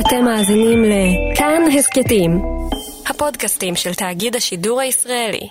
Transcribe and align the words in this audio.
אתם 0.00 0.24
מאזינים 0.24 0.84
לכאן 0.84 1.62
הסכתים, 1.78 2.42
הפודקאסטים 3.06 3.76
של 3.76 3.94
תאגיד 3.94 4.36
השידור 4.36 4.80
הישראלי. 4.80 5.48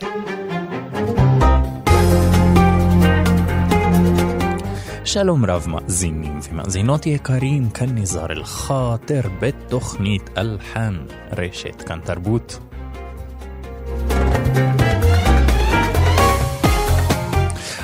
שלום 5.05 5.45
רב 5.45 5.66
מאזינים 5.67 6.39
ומאזינות 6.50 7.05
יקרים, 7.05 7.69
כאן 7.69 7.89
ניזאר 7.89 8.31
אל-חאטר 8.31 9.21
בתוכנית 9.41 10.29
אלחן, 10.38 10.96
רשת 11.38 11.82
כאן 11.82 12.00
תרבות. 12.05 12.59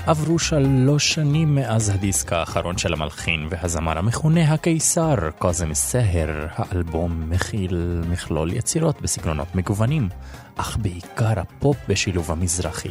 עברו 0.07 0.39
שלוש 0.39 1.15
שנים 1.15 1.55
מאז 1.55 1.89
הדיסק 1.89 2.33
האחרון 2.33 2.79
של 2.79 2.93
המלחין 2.93 3.49
והזמר 3.51 3.99
המכונה 3.99 4.53
הקיסר, 4.53 5.17
קאזם 5.39 5.75
סהר. 5.75 6.47
האלבום 6.57 7.31
מכיל 7.31 8.03
מכלול 8.11 8.53
יצירות 8.53 9.03
בסגנונות 9.03 9.55
מגוונים, 9.55 10.09
אך 10.57 10.77
בעיקר 10.81 11.41
הפופ 11.41 11.77
בשילוב 11.89 12.31
המזרחי. 12.33 12.89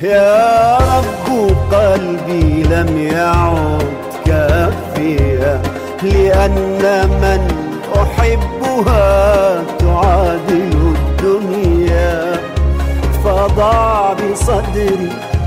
يا 0.00 0.78
رب 0.78 1.26
قلبي 1.74 2.62
لم 2.62 2.98
يعد 2.98 3.86
كافيا 4.24 5.62
لأن 6.02 7.10
من 7.22 7.42
أحبها 8.02 9.62
تعادل 9.78 10.94
الدنيا 10.96 12.40
فضع 13.24 14.12
بصدري 14.12 15.27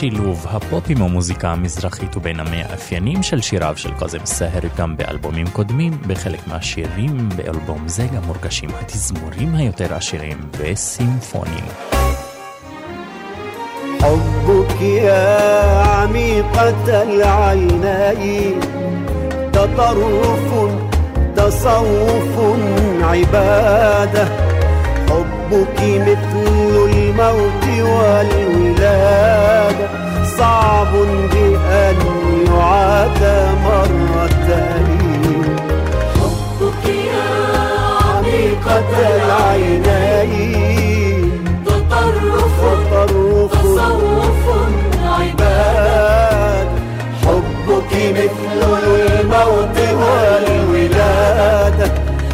שילוב 0.00 0.46
הפופ 0.50 0.84
עם 0.88 1.02
המוזיקה 1.02 1.48
המזרחית 1.48 2.14
הוא 2.14 2.22
בין 2.22 2.40
המאפיינים 2.40 3.22
של 3.22 3.40
שיריו 3.40 3.74
של 3.76 3.90
קאזם 3.98 4.18
סהר 4.24 4.60
גם 4.76 4.96
באלבומים 4.96 5.46
קודמים. 5.52 5.92
בחלק 6.06 6.46
מהשירים 6.46 7.28
באלבום 7.36 7.88
זה 7.88 8.06
גם 8.16 8.22
מורגשים 8.26 8.70
התזמורים 8.80 9.54
היותר 9.54 9.94
עשירים 9.94 10.38
וסימפוניים. 10.58 11.64
حبك 14.02 14.80
يا 14.80 15.82
عميقة 15.82 17.02
العينين 17.02 18.60
تطرف 19.52 20.48
تصوف 21.36 22.34
عبادة 23.02 24.28
حبك 25.08 25.78
مثل 25.80 26.88
الموت 26.92 27.64
والولادة 28.91 29.87
صعب 30.37 30.91
بأن 31.31 31.99
يعاد 32.47 33.21
مرتين. 33.65 35.43
حبك 36.15 36.85
يا 36.85 37.31
عميقة 38.07 38.91
العينين 39.15 40.51
تطرف 41.65 42.55
تطرف 42.61 43.51
تصوف 43.51 44.43
العباد. 44.93 46.69
حبك 47.25 47.91
مثل 48.17 48.59
الموت 48.83 49.77
والولادة 50.01 51.87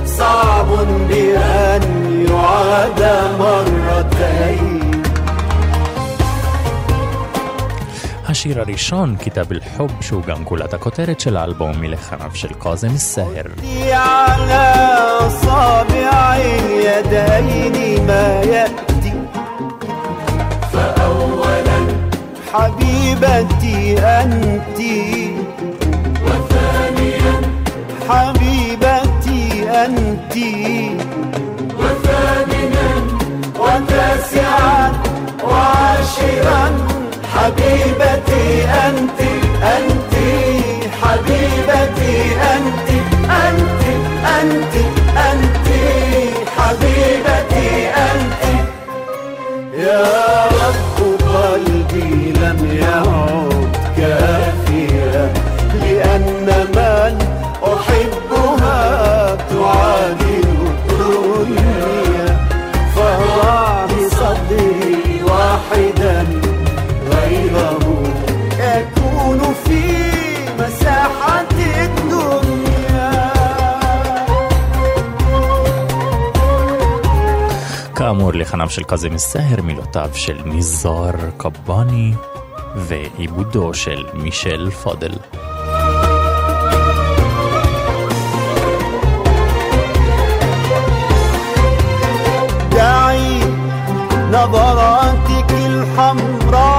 صعب 0.05 0.69
بأن 1.09 1.83
يعاد 2.29 3.01
مرتين. 3.39 4.76
השיר 8.36 8.60
הראשון, 8.60 9.16
כיתב 9.16 9.46
אל-חוב, 9.52 9.90
שהוא 10.00 10.22
גם 10.22 10.44
גולת 10.44 10.74
הכותרת 10.74 11.20
של 11.20 11.36
האלבום 11.36 11.80
מלחניו 11.80 12.30
של 12.34 12.52
קאזם 12.58 12.96
סהר. 12.96 13.42
يأتي 13.62 13.92
على 13.92 14.64
أصابع 15.26 16.36
اليدين 16.36 18.06
ما 18.06 18.42
يأتي 18.42 19.12
فأولا 20.72 21.80
حبيبتي 22.52 23.98
أنت 23.98 24.78
وثانيا 26.26 27.34
حبيبتي 28.08 29.70
أنت 29.84 30.34
وثامنا 31.78 32.88
وتاسعا 33.58 34.92
وعاشرا 35.44 36.62
حبيبتي 37.33 38.63
أنت 38.87 39.19
أنت 39.77 40.13
حبيبتي 41.01 42.15
أنت 42.55 42.89
أنت 43.45 43.83
أنت 44.39 44.75
أنت 45.31 45.67
حبيبتي 46.57 47.87
أنت. 47.87 48.43
يا 49.77 50.03
رب 50.45 50.97
قلبي 51.33 52.31
لم 52.31 52.59
يعد 52.81 53.46
כאמור, 78.46 78.46
לחניו 78.46 78.70
של 78.70 78.82
קאזם 78.82 79.18
סהר, 79.18 79.62
מילותיו 79.62 80.10
של 80.14 80.40
ניזאר 80.44 81.12
קבאני 81.36 82.12
ועיבודו 82.76 83.74
של 83.74 84.04
מישל 84.14 84.70
פודל. 84.70 85.12
دعي 92.70 93.40
نظراتك 94.30 95.50
الحمراء 95.50 96.75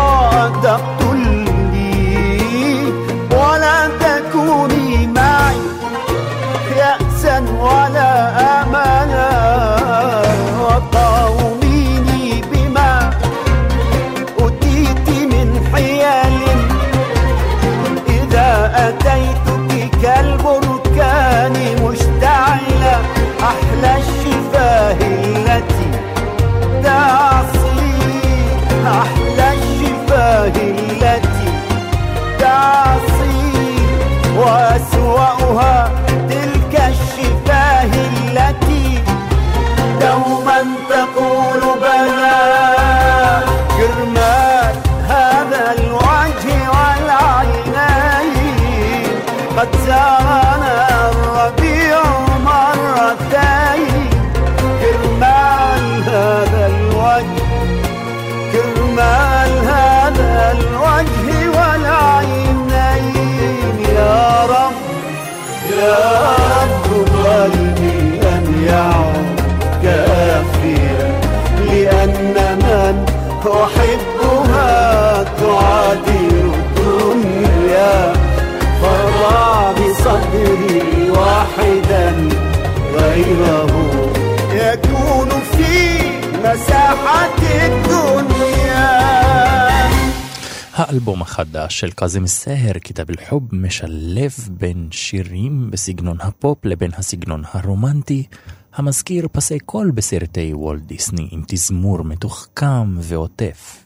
האלבום 90.88 91.22
החדש 91.22 91.80
של 91.80 91.90
קאזם 91.90 92.26
סהר, 92.26 92.72
כתב 92.84 93.04
אל-חוב, 93.10 93.42
משלב 93.52 94.32
בין 94.50 94.88
שירים 94.90 95.70
בסגנון 95.70 96.16
הפופ 96.20 96.64
לבין 96.64 96.90
הסגנון 96.94 97.42
הרומנטי, 97.52 98.26
המזכיר 98.74 99.28
פסי 99.32 99.58
קול 99.58 99.90
בסרטי 99.90 100.54
וולט 100.54 100.82
דיסני 100.82 101.28
עם 101.30 101.42
תזמור 101.46 102.02
מתוחכם 102.02 102.98
ועוטף. 102.98 103.84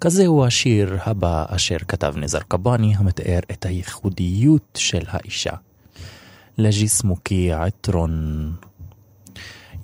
כזה 0.00 0.26
הוא 0.26 0.44
השיר 0.44 0.98
הבא 1.04 1.44
אשר 1.48 1.76
כתב 1.88 2.14
נזר 2.16 2.40
קבאני 2.48 2.94
המתאר 2.96 3.40
את 3.50 3.66
הייחודיות 3.66 4.78
של 4.78 5.02
האישה. 5.08 5.54
לג'יסמוקי 6.58 7.52
עטרון 7.52 8.52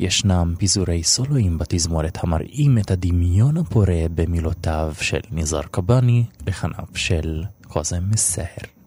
ישנם 0.02 0.54
פיזורי 0.58 1.02
סולואים 1.02 1.58
בתזמורת 1.58 2.18
המראים 2.22 2.78
את 2.78 2.90
הדמיון 2.90 3.56
הפורה 3.56 4.04
במילותיו 4.14 4.94
של 5.00 5.20
ניזר 5.30 5.62
קבאני 5.62 6.24
לחניו 6.46 6.84
של 6.94 7.44
קוזם 7.68 8.02
מסהר. 8.10 8.81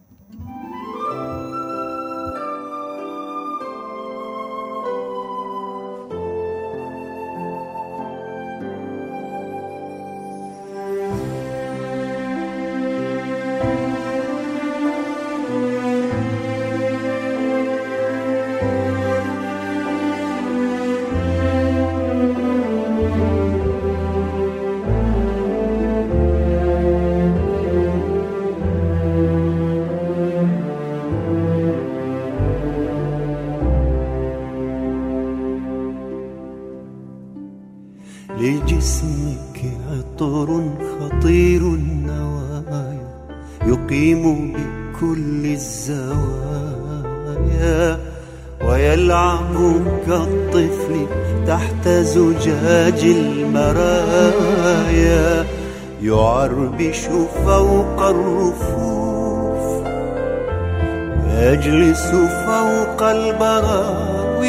يجلس 61.36 62.06
فوق 62.46 63.02
البراويز 63.02 64.46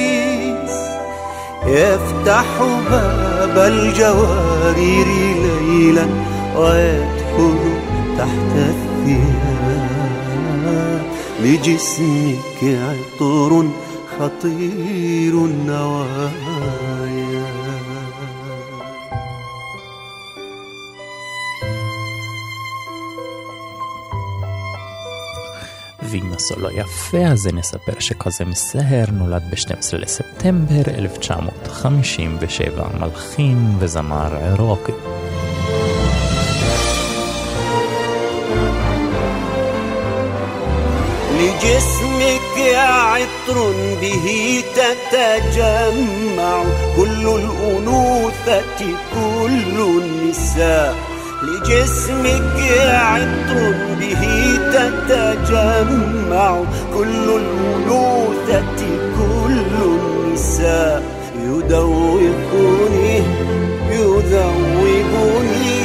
يفتح 1.65 2.45
باب 2.91 3.57
الجوارير 3.57 5.07
ليلا 5.07 6.07
ويدخل 6.57 7.57
تحت 8.17 8.53
الثياب. 8.55 9.87
لجسمك 11.43 12.59
عطر 12.63 13.51
خطير 14.19 15.33
النوايا 15.33 16.96
ועם 26.46 26.46
הסולו 26.46 26.68
היפה 26.68 27.26
הזה 27.26 27.52
נספר 27.52 27.92
שקוזם 27.98 28.54
סהר 28.54 29.04
נולד 29.12 29.42
ב-12 29.50 29.96
לספטמבר 29.96 30.82
1957, 30.98 32.88
מלחין 33.00 33.76
וזמר 33.78 34.36
עירוקי. 34.36 34.92
لجسمك 41.32 42.56
عطر 42.76 43.72
به 44.00 44.26
تتجمع 44.74 46.64
كل 46.96 47.26
الأنوثة 47.28 48.80
كل 49.14 49.76
النساء 49.80 51.05
لجسمك 51.43 52.55
عطر 52.89 53.75
به 53.99 54.23
تتجمع. 54.73 56.49
كل 56.93 57.25
الأنوثة 57.41 58.81
كل 59.17 59.55
النساء 59.81 61.01
يدوقني 61.43 63.13
يذوبني 63.89 65.77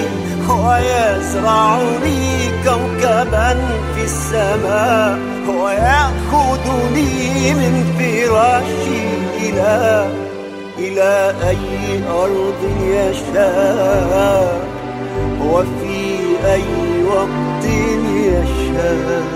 ويزرعني 0.48 2.22
كوكبا 2.64 3.50
في 3.94 4.02
السماء. 4.04 5.18
ويأخذني 5.48 7.54
من 7.54 7.74
فراشي 7.98 9.02
إلى 9.48 9.76
إلى 10.78 11.12
أي 11.48 11.56
أرض 12.10 12.60
يشاء. 12.82 14.61
وفي 15.52 15.96
أي 16.44 17.04
وقت 17.04 17.64
يشاء. 18.26 19.32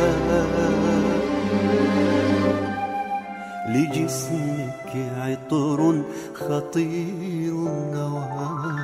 لجسمك 3.69 4.93
عطر 5.21 6.03
خطير 6.35 7.53
النوايا 7.53 8.76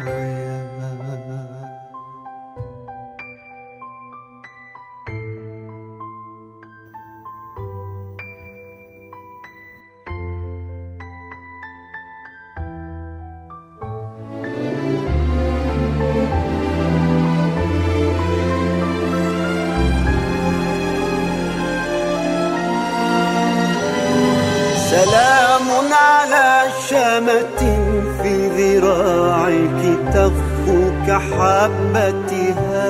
كحبتها 31.13 32.89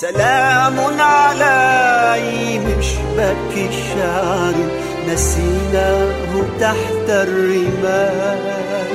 سلام 0.00 0.76
على 1.00 1.56
أي 2.14 2.58
مشبك 2.58 3.52
الشعر 3.56 4.54
نسيناه 5.08 6.32
تحت 6.60 7.08
الرمال. 7.08 8.90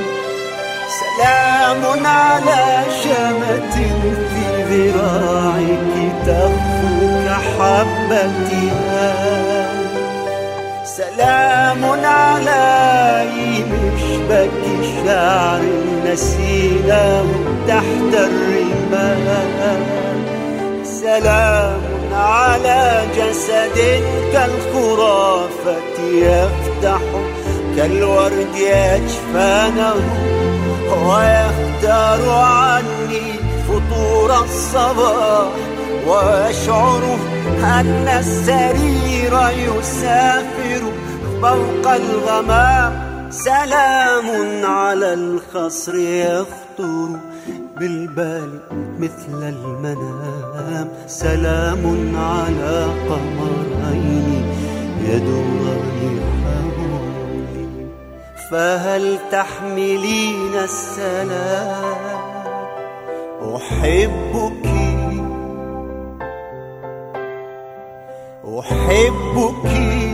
سلام 1.00 2.06
على 2.06 2.64
شمة 3.02 3.76
في 4.30 4.44
ذراعك 4.70 5.94
تغفو 6.26 6.98
كحبتها 7.26 9.08
سلام 10.84 11.82
على 12.04 12.66
مشبك 13.72 14.62
الشعر 14.80 15.95
نسيناه 16.06 17.26
تحت 17.68 18.12
الرمال. 18.14 19.82
سلام 20.84 21.80
على 22.12 23.02
جسد 23.16 23.78
كالخرافة 24.32 25.98
يفتح 26.12 27.00
كالورد 27.76 28.56
أجفانه 28.66 29.94
ويختار 31.06 32.30
عني 32.30 33.32
فطور 33.68 34.30
الصباح 34.44 35.48
وأشعر 36.06 37.02
أن 37.64 38.08
السرير 38.18 39.34
يسافر 39.66 40.82
فوق 41.42 41.92
الغمام. 41.92 43.06
سلام 43.30 44.28
على 44.64 45.12
القصر 45.56 45.94
يخطر 45.96 47.08
بالبال 47.76 48.60
مثل 48.98 49.42
المنام. 49.42 50.88
سلام 51.06 52.16
على 52.16 52.86
قمرين 53.08 54.44
يدوران 55.04 56.20
حولي. 56.44 57.88
فهل 58.50 59.18
تحملين 59.32 60.54
السلام؟ 60.64 61.96
أحبك. 63.56 64.66
أحبك. 68.58 70.05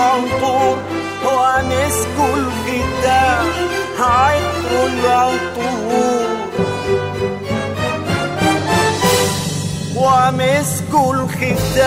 العطور 0.00 0.76
ومسك 1.24 2.16
الختام 2.34 3.46
عطر 3.98 4.72
العطور. 4.86 6.26
ومسك 9.96 10.92
الختام 10.94 11.80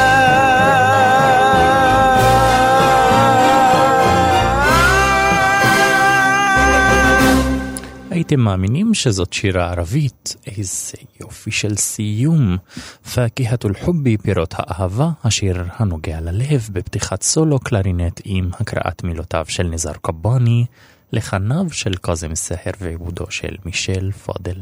הייתם 8.32 8.40
מאמינים 8.40 8.94
שזאת 8.94 9.32
שירה 9.32 9.70
ערבית? 9.70 10.36
איזה 10.46 10.98
יופי 11.20 11.50
של 11.50 11.76
סיום. 11.76 12.56
פקיהת 13.14 13.64
אל-חובי, 13.64 14.16
פירות 14.16 14.54
האהבה, 14.56 15.10
השיר 15.24 15.64
הנוגע 15.76 16.20
ללב, 16.20 16.68
בפתיחת 16.72 17.22
סולו 17.22 17.58
קלרינט 17.58 18.20
עם 18.24 18.50
הקראת 18.60 19.04
מילותיו 19.04 19.44
של 19.48 19.62
נזר 19.62 19.92
קבאני, 20.02 20.66
לחניו 21.12 21.66
של 21.72 21.94
קאזם 21.94 22.34
סהר 22.34 22.72
ועיבודו 22.80 23.26
של 23.30 23.56
מישל 23.64 24.12
פודל. 24.12 24.60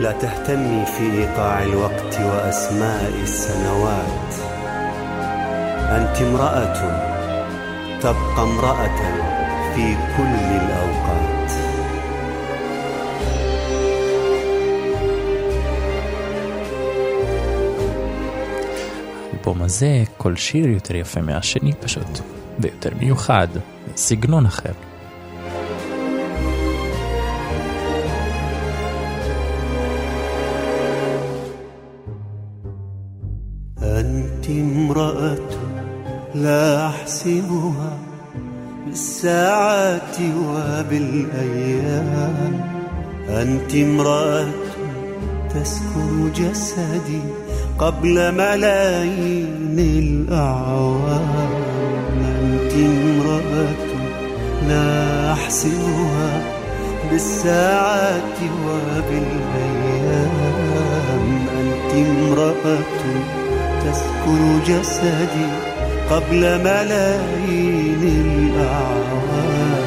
لا 0.00 0.12
تهتمي 0.12 0.86
في 0.86 1.02
ايقاع 1.12 1.62
الوقت 1.62 2.14
واسماء 2.14 3.22
السنوات 3.22 4.52
انت 5.96 6.22
امراه 6.22 7.15
تبقى 8.00 8.42
امراه 8.42 8.86
في 9.74 9.94
كل 10.16 10.56
الاوقات 10.56 11.32
האלבום 19.52 19.62
הזה, 19.62 20.02
כל 20.16 20.36
שיר 20.36 20.68
יותר 20.68 20.96
יפה 20.96 21.20
מהשני 21.20 21.72
פשוט, 21.80 22.20
ויותר 22.58 22.90
מיוחד, 23.00 23.48
סגנון 23.96 24.46
אחר. 24.46 24.72
انت 33.82 34.50
امراه 34.50 35.55
لا 36.43 36.87
أحسبها 36.87 37.97
بالساعات 38.87 40.17
وبالأيام. 40.49 42.05
أنت 43.29 43.75
امرأة 43.75 44.47
تسكن 45.49 46.31
جسدي 46.35 47.21
قبل 47.79 48.31
ملايين 48.31 49.79
الأعوام. 49.79 51.49
أنت 52.41 52.73
امرأة 52.73 53.85
لا 54.67 55.33
أحسبها 55.33 56.41
بالساعات 57.11 58.37
وبالأيام. 58.65 60.27
أنت 61.59 61.91
امرأة 62.07 62.83
تسكن 63.85 64.41
جسدي 64.67 65.66
قبل 66.09 66.41
ملايين 66.63 68.03
الأعوام. 68.25 69.85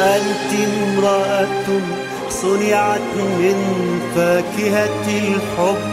أنت 0.00 0.50
امرأة 0.68 1.68
صنعت 2.30 3.14
من 3.16 3.58
فاكهة 4.14 5.04
الحب 5.08 5.90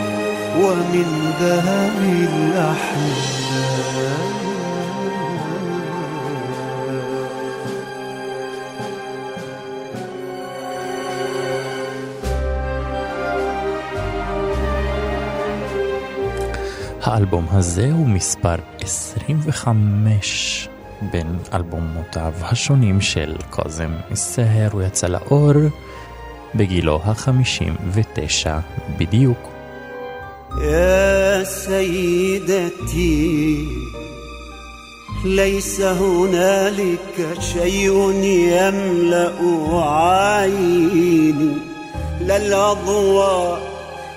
ومن 0.59 1.07
ذهب 1.41 1.97
الأحلام. 2.33 3.47
האלבום 17.06 17.46
הזה 17.50 17.90
הוא 17.92 18.08
מספר 18.08 18.54
25 18.82 20.68
בין 21.12 21.38
אלבומותיו 21.54 22.32
השונים 22.40 23.00
של 23.00 23.36
קוזם 23.50 23.90
סהר, 24.14 24.68
הוא 24.72 24.82
יצא 24.82 25.06
לאור 25.06 25.52
בגילו 26.54 27.00
ה-59 27.04 28.46
בדיוק. 28.98 29.52
يا 30.60 31.44
سيدتي 31.44 33.02
ليس 35.24 35.80
هنالك 35.80 37.38
شيء 37.40 38.12
يملا 38.22 39.32
عيني 39.72 41.56
لا 42.20 42.36
الاضواء 42.36 43.60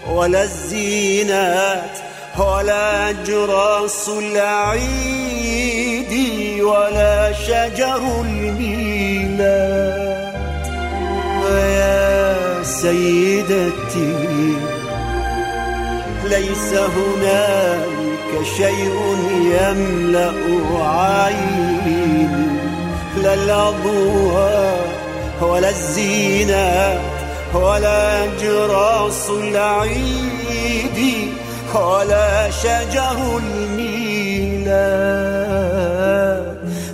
ولا 0.09 0.43
الزينات 0.43 1.97
ولا 2.40 3.10
اجراس 3.10 4.08
العيد 4.08 6.12
ولا 6.62 7.32
شجر 7.32 8.00
الميلاد. 8.20 10.34
ويا 11.42 12.62
سيدتي 12.62 14.14
ليس 16.24 16.72
هنالك 16.74 18.46
شيء 18.56 19.16
يملأ 19.44 20.32
عيني 20.80 22.28
لا 23.22 23.34
الاضواء 23.34 24.88
ولا 25.42 25.68
الزينات 25.68 27.00
ولا 27.54 28.26
جراس 28.42 29.30
العيد 29.30 30.98
ولا 31.74 32.50
شجر 32.50 33.38
الميلاد 33.38 34.90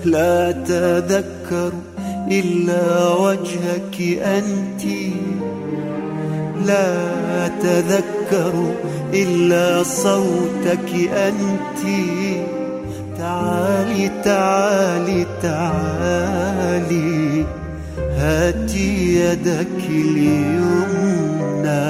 لا 0.04 0.52
تذكر 0.52 1.72
إلا 2.30 3.08
وجهك 3.08 4.00
انتِ 4.24 4.84
لا 6.66 7.46
أتذكر 7.46 8.74
إلا 9.14 9.82
صوتك 9.82 10.90
أنت 11.16 11.82
تعالي 13.18 14.10
تعالي 14.24 15.26
تعالي 15.42 17.16
هاتي 18.16 19.16
يدك 19.16 19.84
اليمنى 19.88 21.84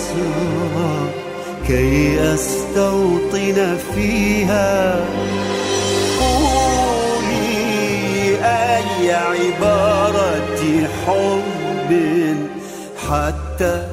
كي 1.66 2.34
أستوطن 2.34 3.76
فيها. 3.94 5.00
قولي 6.20 7.54
أي 8.44 9.12
عبارة 9.12 10.88
حب 11.06 11.90
حتى 13.10 13.86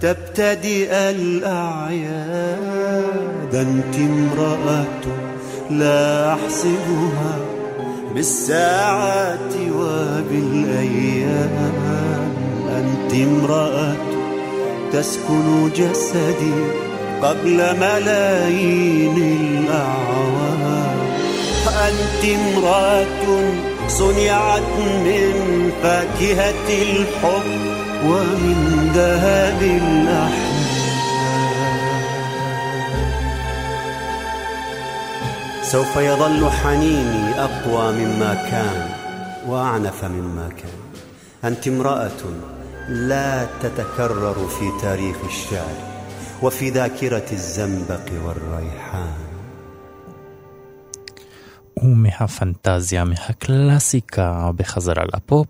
تبتدئ 0.00 0.92
الأعياد 3.52 3.54
أنت 3.54 3.94
امرأة 3.96 5.04
لا 5.70 6.34
أحسبها 6.34 7.36
بالساعات 8.14 9.54
وبالأيام. 9.76 11.56
أنت 12.68 13.14
امرأة 13.14 13.96
تسكن 14.92 15.70
جسدي 15.76 16.60
قبل 17.22 17.56
ملايين 17.80 19.16
الأعوام. 19.40 20.98
أنت 21.66 22.24
امرأة 22.24 23.24
صنعت 23.88 24.72
من 25.04 25.32
فاكهة 25.82 26.68
الحب 26.82 27.60
ومن 28.06 28.90
ذهب 28.94 29.62
الأحلام 29.62 30.61
سوف 35.72 35.96
يظل 35.96 36.50
حنيني 36.50 37.40
أقوى 37.40 37.92
مما 37.92 38.34
كان 38.34 38.88
وأعنف 39.46 40.04
مما 40.04 40.48
كان. 40.48 40.78
أنت 41.44 41.68
امرأة 41.68 42.20
لا 42.88 43.46
تتكرر 43.62 44.48
في 44.48 44.70
تاريخ 44.82 45.16
الشعر 45.24 45.74
وفي 46.42 46.70
ذاكرة 46.70 47.32
الزنبق 47.32 48.06
والريحان. 48.24 49.14
ومها 51.76 52.26
فانتازيا 52.26 53.04
مها 53.04 53.32
كلاسيكا 53.46 54.50
بخزر 54.50 55.00
على 55.00 55.20
بوب. 55.28 55.46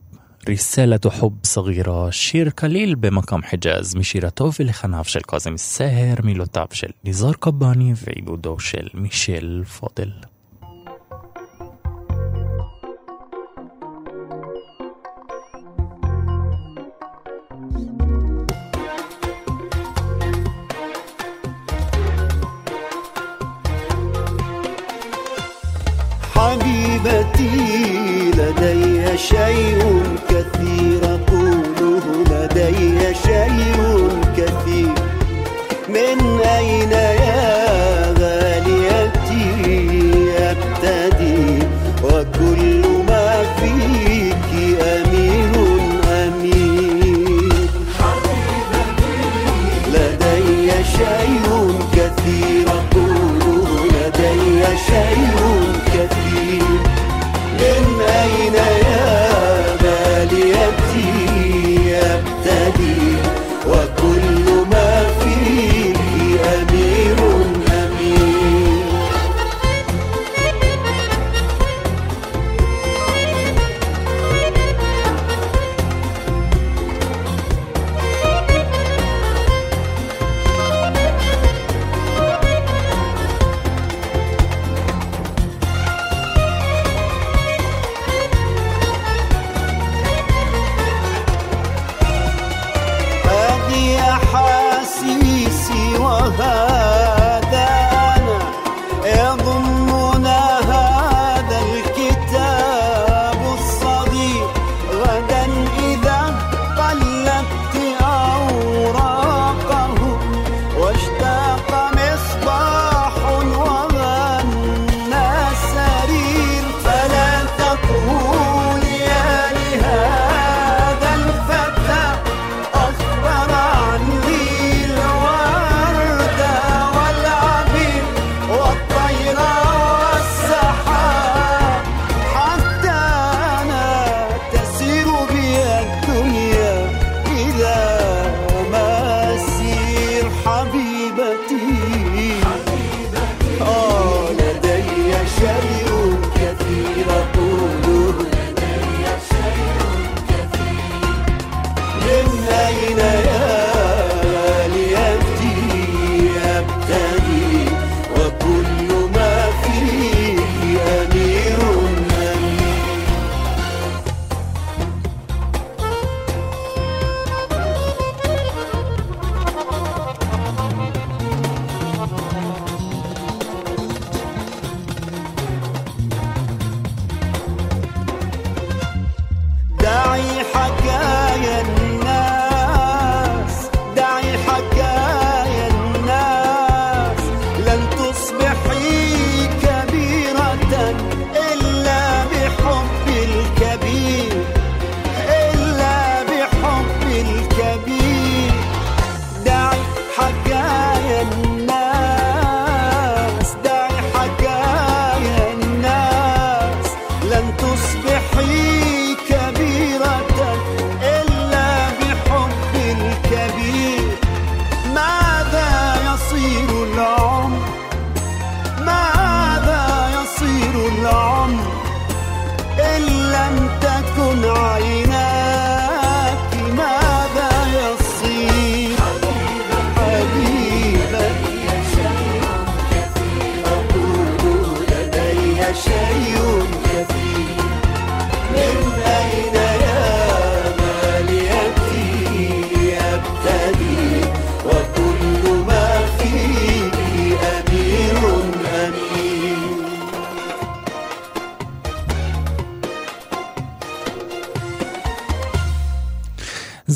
ריסלת 0.48 1.06
חוב 1.06 1.32
סגירה, 1.44 2.12
שיר 2.12 2.50
קליל 2.50 2.94
במקום 2.94 3.42
חיג'אז, 3.42 3.94
משירתו 3.96 4.50
ולחניו 4.60 5.04
של 5.04 5.20
קאזם 5.20 5.56
סהר, 5.56 6.14
מילותיו 6.24 6.66
של 6.72 6.90
ניזור 7.04 7.32
קבאני 7.32 7.92
ועיבודו 7.96 8.58
של 8.60 8.88
מישל 8.94 9.62
פודל. 9.64 10.10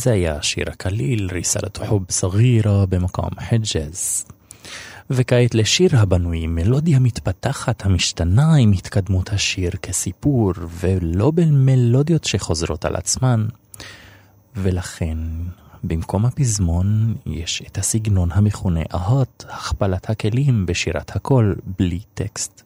היה 0.07 0.37
השיר 0.37 0.65
הקליל, 0.71 1.29
ריסלת 1.33 1.77
חוב 1.87 2.05
סגירה 2.11 2.87
במקום 2.87 3.31
חיג'אז. 3.49 4.27
וכעת 5.11 5.55
לשיר 5.55 5.91
הבנוי 5.93 6.47
מלודיה 6.47 6.99
מתפתחת 6.99 7.87
המשתנה 7.87 8.55
עם 8.55 8.73
התקדמות 8.73 9.33
השיר 9.33 9.71
כסיפור, 9.71 10.53
ולא 10.81 11.31
במלודיות 11.31 12.25
שחוזרות 12.25 12.85
על 12.85 12.97
עצמן. 12.97 13.47
ולכן, 14.57 15.19
במקום 15.85 16.27
הפזמון, 16.27 17.15
יש 17.27 17.63
את 17.67 17.79
הסגנון 17.79 18.33
המכונה 18.33 18.81
אהות, 18.95 19.45
הכפלת 19.49 20.11
הכלים 20.11 20.67
בשירת 20.67 21.17
הקול 21.17 21.57
בלי 21.79 22.01
טקסט. 22.15 22.63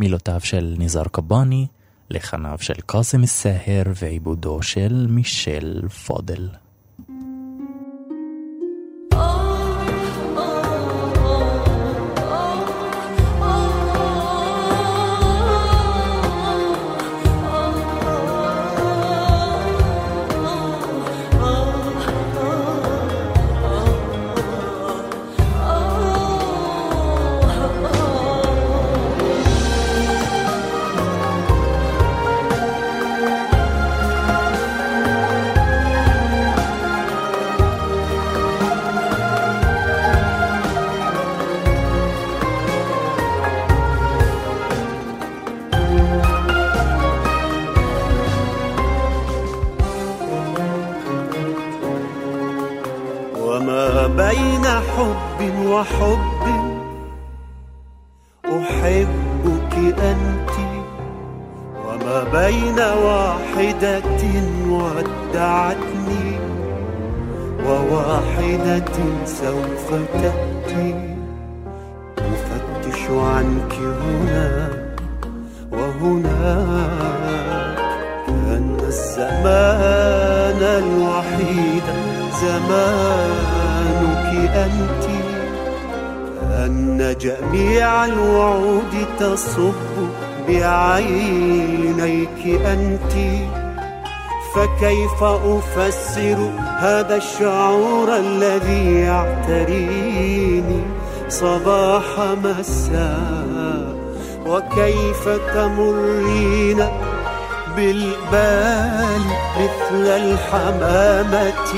מילותיו 0.00 0.40
של 0.44 0.74
ניזר 0.78 1.04
קבאני, 1.12 1.66
לחניו 2.10 2.58
של 2.60 2.80
קאסם 2.86 3.22
א-סאהר 3.22 3.82
ועיבודו 4.02 4.62
של 4.62 5.06
מישל 5.10 5.88
פודל. 5.88 6.48
فكيف 95.22 95.58
أفسر 95.58 96.50
هذا 96.78 97.16
الشعور 97.16 98.16
الذي 98.16 98.94
يعتريني. 98.94 100.82
صباح 101.28 102.04
مساء 102.44 103.96
وكيف 104.46 105.28
تمرين 105.54 106.88
بالبال 107.76 109.22
مثل 109.58 110.06
الحمامة؟ 110.06 111.72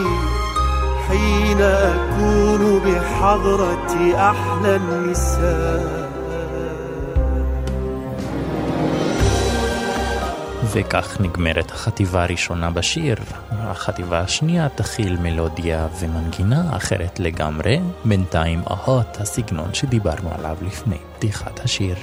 حين 1.08 1.60
أكون 1.60 2.80
بحضرة 2.86 3.94
أحلى 4.14 4.76
النساء. 4.76 5.93
וכך 10.73 11.17
נגמרת 11.21 11.71
החטיבה 11.71 12.23
הראשונה 12.23 12.71
בשיר. 12.71 13.15
החטיבה 13.51 14.19
השנייה 14.19 14.69
תכיל 14.69 15.17
מלודיה 15.17 15.87
ומנגינה 15.99 16.77
אחרת 16.77 17.19
לגמרי, 17.19 17.79
בינתיים 18.05 18.61
אהות 18.71 19.17
הסגנון 19.21 19.73
שדיברנו 19.73 20.29
עליו 20.37 20.57
לפני 20.61 20.97
פתיחת 21.17 21.59
השיר. 21.59 21.95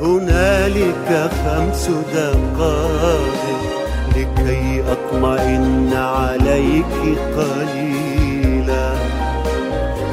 هنالك 0.00 1.30
خمس 1.44 1.88
دقائق 2.14 3.81
لكي 4.15 4.83
أطمئن 4.91 5.93
عليك 5.93 7.17
قليلا 7.37 8.89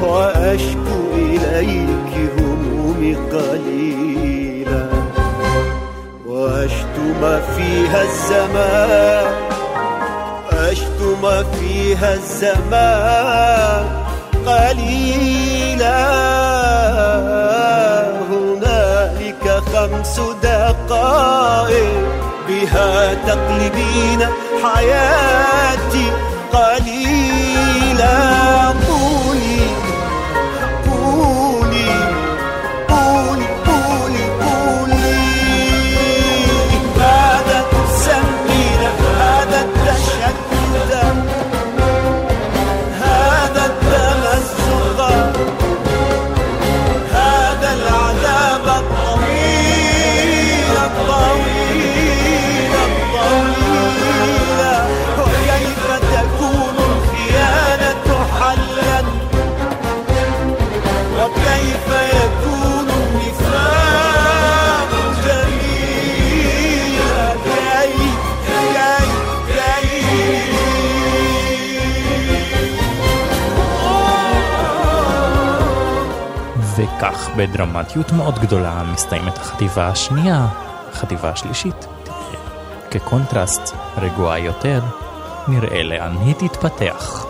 وأشكو 0.01 0.97
إليك 1.13 2.13
همومي 2.37 3.15
قليلا 3.15 4.85
وأشتم 6.27 7.21
فيها 7.55 8.01
الزمان 8.03 9.33
أشتم 10.51 11.23
فيها 11.59 12.13
الزمان 12.13 13.85
قليلا. 14.45 16.01
هنالك 18.29 19.45
خمس 19.73 20.19
دقائق 20.43 22.30
بها 22.51 23.13
تقلبين 23.13 24.27
حياتي 24.63 26.11
قليلا. 26.53 27.00
בדרמטיות 77.37 78.11
מאוד 78.11 78.39
גדולה 78.39 78.83
מסתיימת 78.93 79.37
החטיבה 79.37 79.87
השנייה. 79.87 80.47
החטיבה 80.91 81.29
השלישית 81.29 81.87
כקונטרסט 82.91 83.75
רגועה 83.97 84.39
יותר, 84.39 84.81
נראה 85.47 85.83
לאן 85.83 86.17
היא 86.17 86.35
תתפתח. 86.35 87.20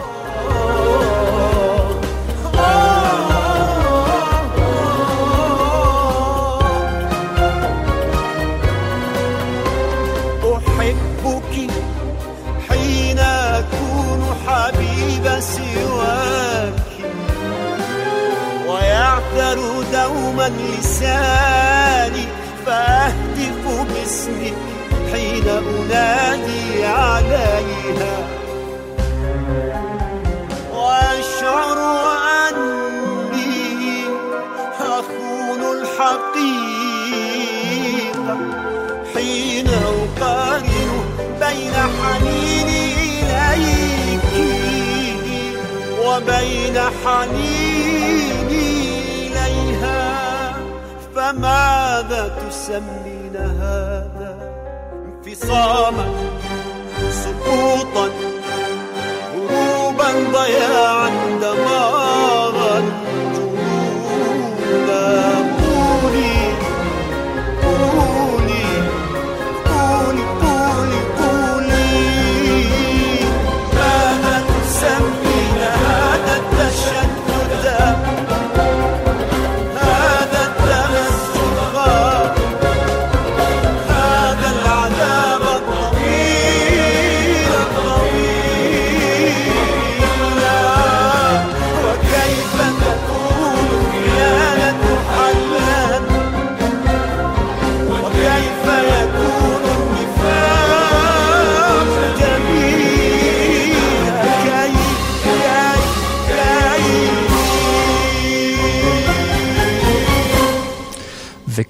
حنيني 47.06 48.72
إليها 49.28 50.54
فماذا 51.16 52.38
تسمين 52.50 53.36
هذا 53.36 54.52
انفصاما 55.06 56.06
سقوطا 57.10 58.10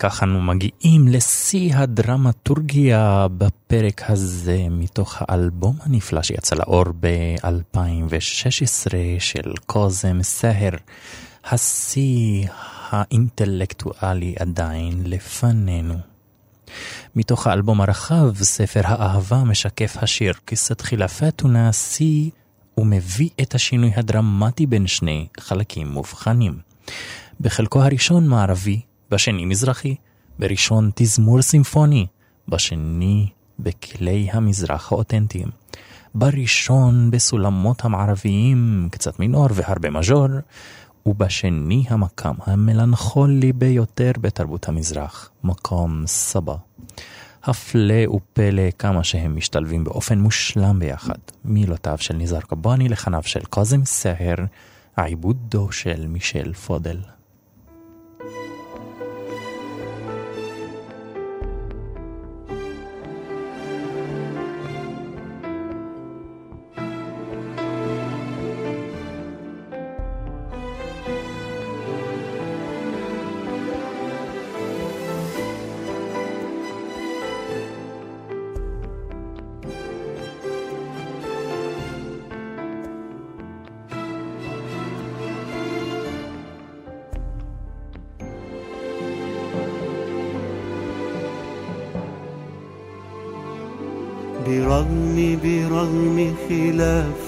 וכך 0.01 0.23
אנו 0.23 0.41
מגיעים 0.41 1.07
לשיא 1.07 1.75
הדרמטורגיה 1.75 3.27
בפרק 3.37 4.01
הזה 4.09 4.67
מתוך 4.69 5.17
האלבום 5.19 5.75
הנפלא 5.81 6.21
שיצא 6.21 6.55
לאור 6.55 6.85
ב-2016 6.99 8.91
של 9.19 9.53
קוזם 9.65 10.23
סהר. 10.23 10.69
השיא 11.45 12.47
האינטלקטואלי 12.89 14.35
עדיין 14.39 15.01
לפנינו. 15.05 15.95
מתוך 17.15 17.47
האלבום 17.47 17.81
הרחב, 17.81 18.35
ספר 18.35 18.81
האהבה 18.83 19.43
משקף 19.43 19.97
השיר 20.01 20.33
כיסת 20.47 20.81
חילפתונה 20.81 21.73
שיא 21.73 22.29
ומביא 22.77 23.29
את 23.41 23.55
השינוי 23.55 23.91
הדרמטי 23.95 24.65
בין 24.65 24.87
שני 24.87 25.27
חלקים 25.39 25.87
מובחנים. 25.87 26.57
בחלקו 27.41 27.83
הראשון 27.83 28.27
מערבי, 28.27 28.81
בשני 29.11 29.45
מזרחי, 29.45 29.95
בראשון 30.39 30.91
תזמור 30.95 31.41
סימפוני, 31.41 32.07
בשני 32.47 33.27
בכלי 33.59 34.29
המזרח 34.31 34.91
האותנטיים. 34.91 35.47
בראשון 36.15 37.11
בסולמות 37.11 37.85
המערביים, 37.85 38.89
קצת 38.91 39.19
מינור 39.19 39.47
והרבה 39.53 39.89
מז'ור, 39.89 40.27
ובשני 41.05 41.85
המקם 41.89 42.33
המלנכולי 42.45 43.53
ביותר 43.53 44.11
בתרבות 44.21 44.69
המזרח, 44.69 45.29
מקום 45.43 46.03
סבא. 46.07 46.55
הפלא 47.43 48.07
ופלא 48.09 48.71
כמה 48.79 49.03
שהם 49.03 49.35
משתלבים 49.35 49.83
באופן 49.83 50.19
מושלם 50.19 50.79
ביחד. 50.79 51.19
מילותיו 51.45 51.97
של 51.97 52.13
ניזר 52.13 52.41
קבאני 52.41 52.89
לחניו 52.89 53.23
של 53.23 53.41
קאזם 53.49 53.85
סהר, 53.85 54.35
עיבודו 54.97 55.71
של 55.71 56.07
מישל 56.07 56.53
פודל. 56.53 56.97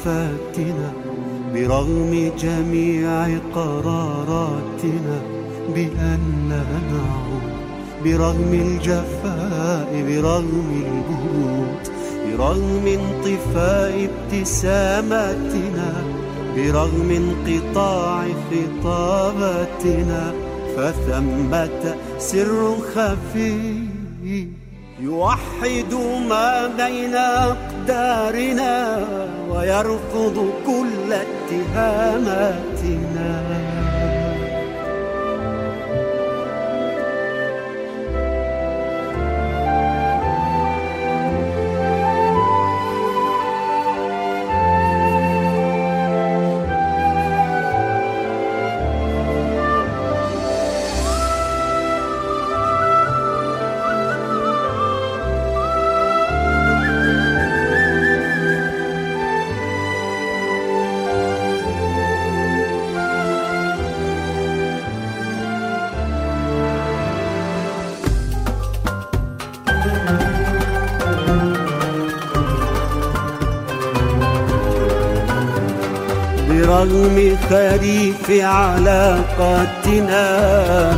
خلافاتنا 0.03 0.91
برغم 1.53 2.31
جميع 2.39 3.37
قراراتنا 3.55 5.17
بأننا 5.75 6.63
نعود 6.91 7.53
برغم 8.05 8.53
الجفاء 8.53 10.03
برغم 10.07 10.83
البرود 10.85 11.83
برغم 12.27 12.85
انطفاء 12.87 14.09
ابتساماتنا 14.09 15.91
برغم 16.55 17.09
انقطاع 17.11 18.25
خطاباتنا 18.51 20.23
فثمة 20.77 21.95
سر 22.17 22.75
خفي. 22.95 23.82
يوحد 25.03 25.93
ما 26.29 26.67
بين 26.77 27.15
أقدارنا 27.15 28.75
ويرفض 29.49 30.53
كل 30.65 31.13
اتهاماتنا. 31.13 32.63
برغم 77.43 77.49
خريف 77.49 78.31
علاقاتنا 78.45 80.23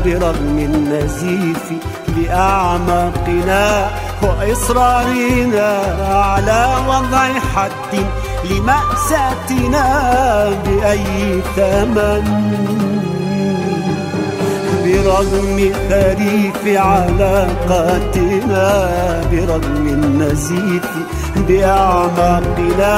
برغم 0.06 0.58
النزيف 0.60 1.74
بأعماقنا 2.08 3.90
وإصرارنا 4.22 5.70
على 6.10 6.76
وضع 6.88 7.28
حد 7.56 8.06
لمأساتنا 8.50 9.86
بأي 10.66 11.42
ثمن. 11.56 12.26
برغم 14.86 15.58
خريف 15.90 16.62
علاقاتنا 16.82 18.66
برغم 19.32 19.88
النزيف 19.88 20.90
بأعماقنا 21.48 22.96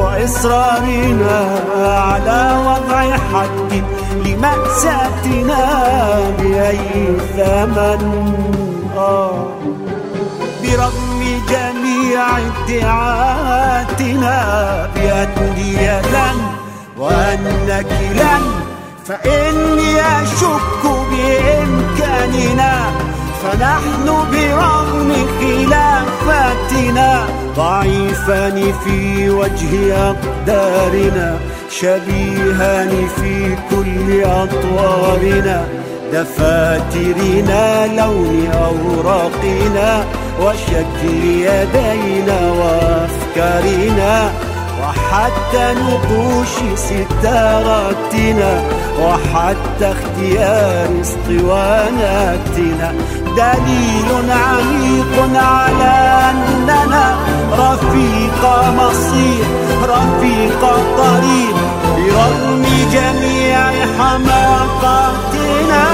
وإصرارنا 0.00 1.38
على 1.76 2.40
وضع 2.66 3.00
حد 3.32 3.72
لمأساتنا 4.24 5.62
بأي 6.38 7.06
ثمن. 7.36 8.02
آه 8.96 9.48
برغم 10.62 11.20
جميع 11.48 12.22
ادعاءاتنا 12.38 14.36
بأني 14.94 15.76
لن 16.14 16.38
وأنك 16.98 17.92
لن 18.12 18.44
فإني 19.06 19.90
أشك 20.00 20.82
بإمكاننا 21.10 22.72
فنحن 23.42 24.06
برغم 24.06 25.12
خلافاتنا 25.40 27.24
ضعيفان 27.56 28.72
في 28.84 29.30
وجه 29.30 29.96
أقدارنا 30.10 31.38
شبيهان 31.70 33.08
في 33.16 33.56
كل 33.70 34.24
أطوارنا 34.24 35.64
دفاترنا 36.12 37.86
لون 37.86 38.48
أوراقنا 38.54 40.04
وشكل 40.42 41.24
يدينا 41.24 42.52
وأفكارنا 42.52 44.30
وحتى 44.82 45.74
نقوش 45.74 46.54
ستاراتنا 46.76 48.62
وحتى 48.98 49.86
اختيار 49.92 50.88
اسطواناتنا 51.00 52.88
دليل 53.36 54.10
عميق 54.30 55.14
على 55.34 55.94
أننا 56.30 57.06
رفيق 57.52 58.42
مصير 58.78 59.44
رفيق 59.82 60.62
طريق 60.98 61.56
برغم 61.96 62.64
جميع 62.92 63.58
حماقاتنا. 63.98 65.84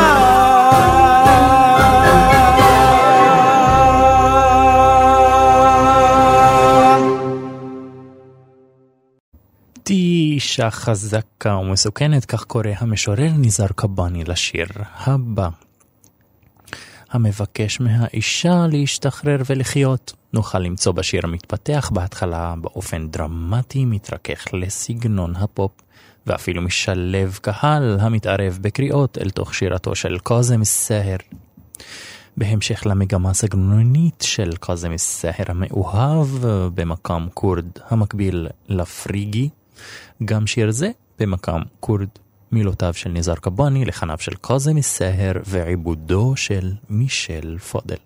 אישה 10.36 10.70
חזקה 10.70 11.56
ומסוכנת, 11.56 12.24
כך 12.24 12.44
קורא 12.44 12.68
המשורר 12.78 13.30
ניזר 13.38 13.66
קבאני 13.76 14.24
לשיר 14.24 14.66
הבא. 14.94 15.48
המבקש 17.10 17.80
מהאישה 17.80 18.66
להשתחרר 18.72 19.36
ולחיות. 19.46 20.12
נוכל 20.32 20.58
למצוא 20.58 20.92
בשיר 20.92 21.20
המתפתח 21.24 21.90
בהתחלה 21.94 22.54
באופן 22.60 23.08
דרמטי 23.08 23.84
מתרכך 23.84 24.44
לסגנון 24.52 25.36
הפופ, 25.36 25.72
ואפילו 26.26 26.62
משלב 26.62 27.38
קהל 27.42 27.98
המתערב 28.00 28.58
בקריאות 28.60 29.18
אל 29.18 29.30
תוך 29.30 29.54
שירתו 29.54 29.94
של 29.94 30.18
קאזם 30.18 30.64
סהר. 30.64 31.16
בהמשך 32.36 32.86
למגמה 32.86 33.30
הסגנונית 33.30 34.24
של 34.26 34.56
קאזם 34.60 34.96
סהר 34.96 35.44
המאוהב 35.48 36.28
במקם 36.74 37.26
כורד 37.34 37.66
המקביל 37.90 38.48
לפריגי, 38.68 39.48
גם 40.24 40.46
שיר 40.46 40.70
זה 40.70 40.90
במקם 41.18 41.60
כורד. 41.80 42.08
מילותיו 42.52 42.94
של 42.94 43.10
ניזר 43.10 43.34
קבאני, 43.34 43.84
לחניו 43.84 44.18
של 44.18 44.34
קאזם 44.40 44.80
סהר 44.80 45.32
ועיבודו 45.44 46.36
של 46.36 46.72
מישל 46.90 47.58
פודל. 47.58 47.96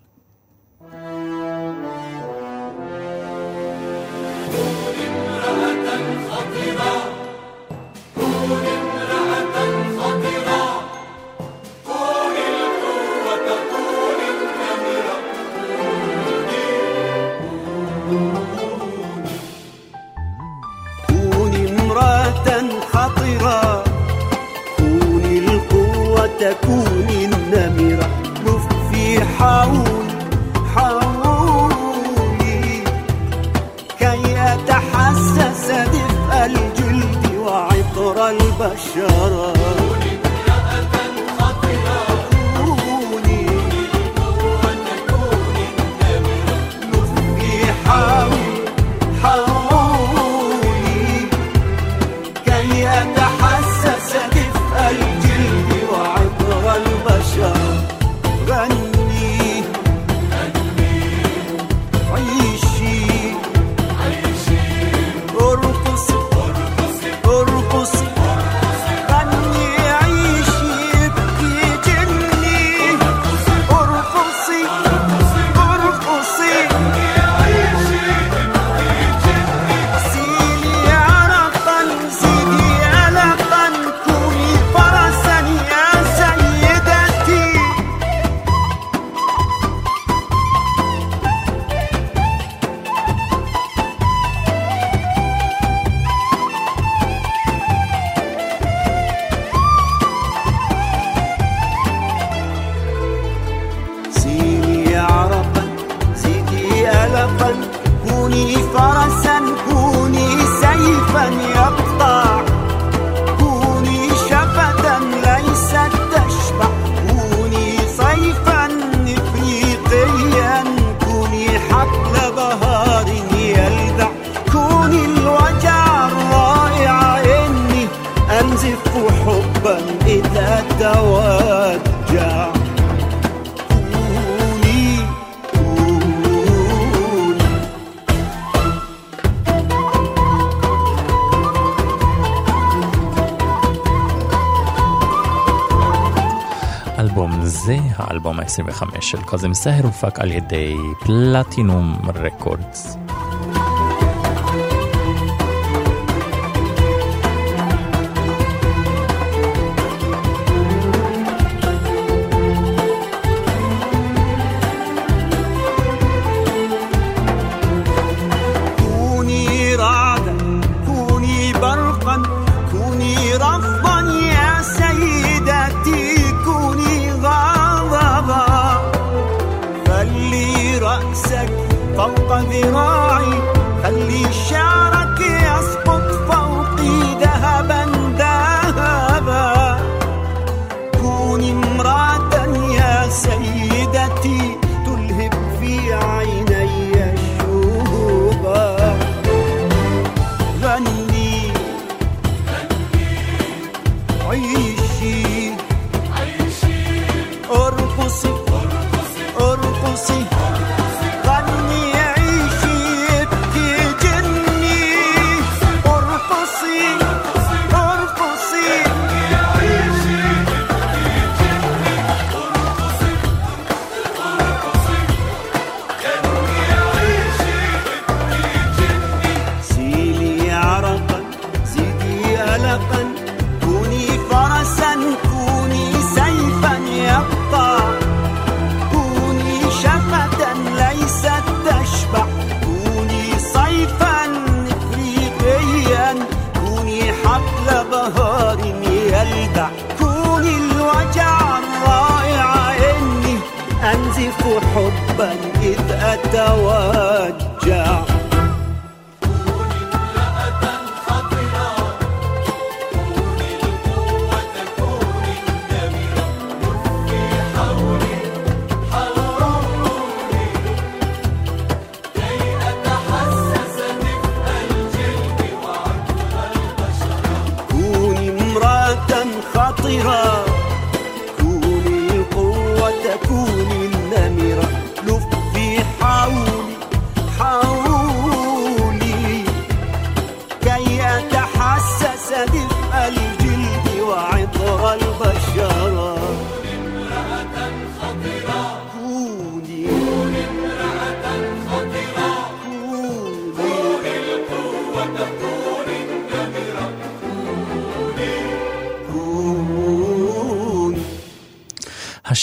2025 148.59 149.11
של 149.11 149.21
קוזם 149.21 149.53
סהר 149.53 149.83
הופק 149.83 150.19
על 150.19 150.31
ידי 150.31 150.75
פלטינום 150.99 151.97
רקורדס. 152.15 153.00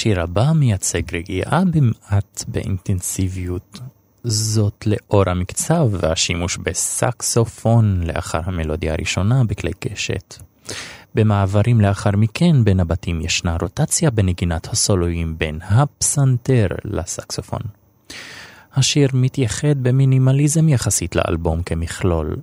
השיר 0.08 0.22
הבא 0.22 0.52
מייצג 0.54 1.14
רגיעה 1.14 1.62
במעט 1.64 2.44
באינטנסיביות 2.48 3.80
זאת 4.24 4.86
לאור 4.86 5.30
המקצב 5.30 5.88
והשימוש 5.90 6.56
בסקסופון 6.56 8.02
לאחר 8.04 8.40
המלודיה 8.44 8.92
הראשונה 8.92 9.44
בכלי 9.44 9.72
קשת. 9.80 10.34
במעברים 11.14 11.80
לאחר 11.80 12.10
מכן 12.10 12.64
בין 12.64 12.80
הבתים 12.80 13.20
ישנה 13.20 13.56
רוטציה 13.60 14.10
בנגינת 14.10 14.66
הסולואים 14.66 15.38
בין 15.38 15.58
הפסנתר 15.62 16.66
לסקסופון. 16.84 17.62
השיר 18.74 19.08
מתייחד 19.14 19.82
במינימליזם 19.82 20.68
יחסית 20.68 21.16
לאלבום 21.16 21.62
כמכלול, 21.62 22.36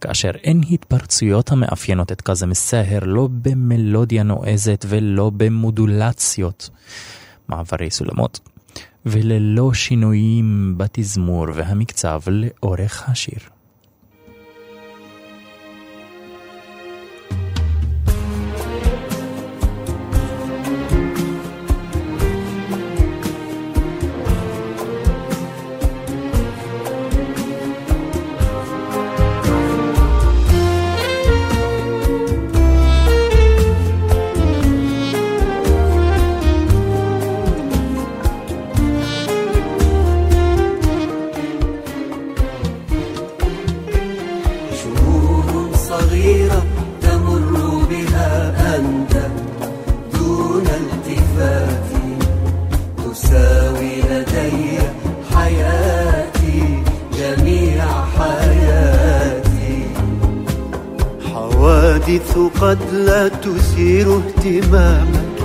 כאשר 0.00 0.30
אין 0.42 0.60
התפרצויות 0.70 1.52
המאפיינות 1.52 2.12
את 2.12 2.20
קאזם 2.20 2.54
סהר 2.54 2.98
לא 3.02 3.28
במלודיה 3.32 4.22
נועזת 4.22 4.84
ולא 4.88 5.30
במודולציות, 5.36 6.70
מעברי 7.48 7.90
סולמות, 7.90 8.40
וללא 9.06 9.74
שינויים 9.74 10.74
בתזמור 10.76 11.46
והמקצב 11.54 12.20
לאורך 12.28 13.08
השיר. 13.08 13.38
اهتمامك 64.50 65.36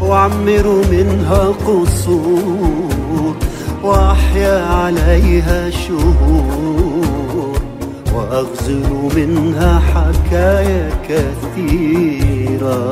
وأعمر 0.00 0.84
منها 0.90 1.54
قصور 1.66 3.34
وأحيا 3.82 4.64
عليها 4.66 5.70
شهور 5.70 7.58
وأغزل 8.14 8.90
منها 9.16 9.78
حكايا 9.78 10.90
كثيرة 11.08 12.86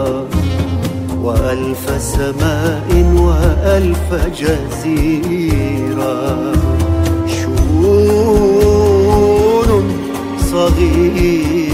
وألف 1.22 2.02
سماء 2.02 2.88
وألف 3.16 4.14
جزيرة. 4.40 6.12
شؤون 7.26 8.62
صغيرة 10.52 11.71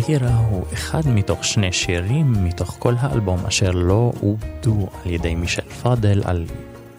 סגירה 0.00 0.36
הוא 0.50 0.64
אחד 0.72 1.00
מתוך 1.06 1.44
שני 1.44 1.72
שירים 1.72 2.32
מתוך 2.44 2.76
כל 2.78 2.94
האלבום 3.00 3.46
אשר 3.48 3.70
לא 3.70 4.12
עובדו 4.20 4.86
על 5.04 5.12
ידי 5.12 5.34
מישל 5.34 5.62
פאדל, 5.82 6.22
על, 6.24 6.44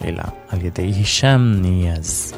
אלא 0.06 0.24
על 0.50 0.66
ידי 0.66 0.82
הישאם 0.82 1.62
ניאז. 1.62 2.34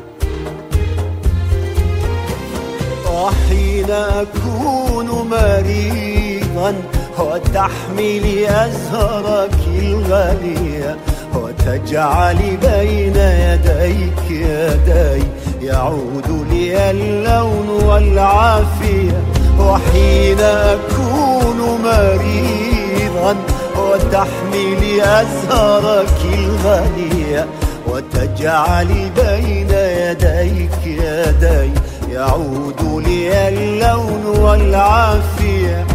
وحين 3.10 3.92
أكون 3.92 5.08
مريضا 5.30 6.74
وتحملي 7.20 8.66
أزهرك 8.66 9.58
الغالية 9.68 10.98
وتجعلي 11.36 12.58
بين 12.58 13.16
يديك 13.16 14.24
يدي 14.32 15.24
يعود 15.62 16.46
لي 16.52 16.92
اللون 16.92 17.70
والعافية 17.70 19.20
وحين 19.61 20.41
أكون 20.41 21.59
مريضا 21.85 23.37
وتحملي 23.79 25.03
أزهرك 25.03 26.21
الغالية 26.25 27.47
وتجعلي 27.87 29.11
بين 29.17 29.71
يديك 29.71 30.87
يدي 30.87 31.71
يعود 32.13 33.03
لي 33.07 33.49
اللون 33.49 34.25
والعافية. 34.27 35.87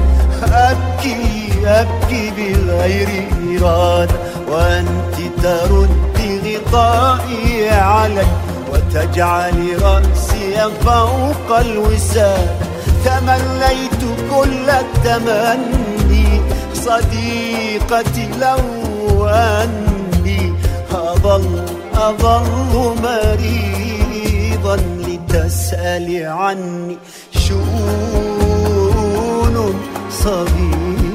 أبكي 0.44 1.50
أبكي 1.66 2.32
بغير 2.38 3.10
إرادة 3.52 4.16
وأنت 4.52 5.16
تردي 5.44 6.58
غطائي 6.58 7.70
علي 7.70 8.28
وتجعلي 8.74 9.76
رأسي 9.76 10.70
فوق 10.86 11.58
الوساد. 11.60 12.69
تمنيت 13.06 14.02
كل 14.32 14.70
التمني 14.70 16.42
صديقتي 16.74 18.26
لو 18.42 19.26
أني 19.28 20.54
أظل 20.92 21.66
أظل 21.94 22.96
مريضا 23.04 24.76
لتسألي 24.76 26.26
عني 26.26 26.98
شؤون 27.32 28.36
صغيرة 30.12 31.09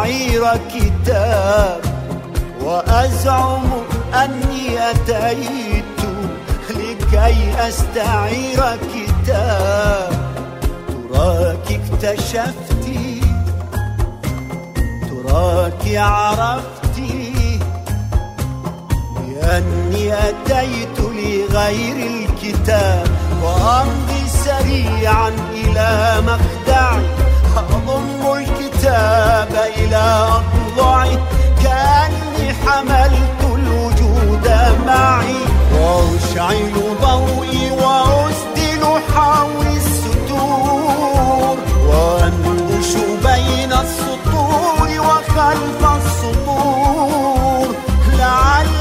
أستعير 0.00 0.44
كتاب 0.74 1.80
وأزعم 2.60 3.62
أني 4.14 4.90
أتيت 4.90 5.84
لكي 6.70 7.68
أستعير 7.68 8.60
كتاب. 8.94 10.12
تراك 10.88 11.80
اكتشفتي 11.80 13.20
تراك 15.10 15.96
عرفتي 15.96 17.60
لأني 19.28 20.14
أتيت 20.14 21.00
لغير 21.00 21.96
الكتاب. 21.96 23.06
وأمضي 23.42 24.28
سريعا 24.44 25.28
إلى 25.54 26.22
مخدعي 26.26 27.19
أضم 27.56 28.22
الكتاب 28.36 29.52
إلى 29.76 30.04
أضلعي 30.78 31.18
كأني 31.62 32.46
حملت 32.54 33.40
الوجود 33.54 34.46
معي. 34.86 35.40
وأشعل 35.74 36.74
ضوئي 37.02 37.70
وأسدل 37.70 38.82
حول 39.14 39.66
الستور 39.66 41.56
وأنبش 41.88 42.90
بين 43.24 43.72
السطور 43.72 44.88
وخلف 45.00 45.82
السطور. 45.96 47.68
لعلك 48.18 48.79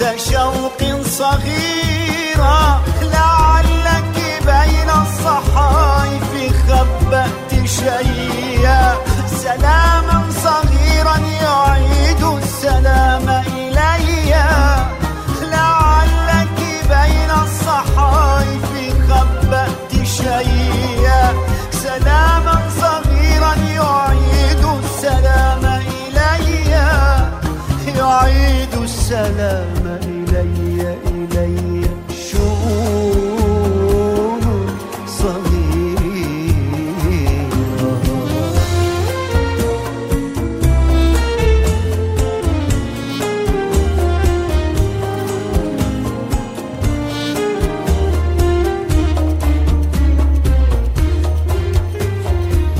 جنينة 0.00 0.16
شوق 0.16 1.02
صغيرة 1.04 2.80
لعلك 3.02 4.16
بين 4.46 4.90
الصحائف 4.90 6.52
خبأت 6.68 7.66
شيئا. 7.66 8.94
سلاما 9.26 10.24
صغيرا 10.44 11.16
يعيد 11.42 12.22
السلام 12.42 13.28
إلي. 13.28 14.34
لعلك 15.42 16.58
بين 16.88 17.30
الصحائف 17.44 18.66
خبأت 19.08 19.92
شيئا. 20.04 21.34
سلاما 21.72 22.62
صغيرا 22.80 23.54
يعيد 23.54 24.13
السلام 29.04 29.84
إلي 30.02 30.80
إلي. 31.12 31.84
شؤون 32.28 33.64
صغيرة. 35.06 36.40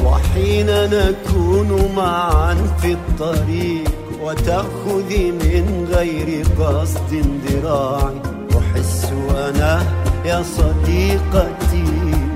وحين 0.05 0.69
نكون 0.69 1.71
معا 1.97 2.55
في 2.81 2.91
الطريق 2.93 3.89
غير 4.23 5.44
قصد 6.85 7.13
ذراعي 7.47 8.19
أحس 8.59 9.13
أنا 9.37 9.75
يا 10.25 10.43
صديقتي 10.43 11.85